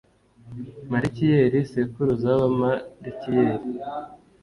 malikiyeli 0.91 1.59
sekuruza 1.71 2.27
w’abamalikiyeli. 2.31 3.69